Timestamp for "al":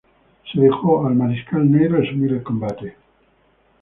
1.05-1.13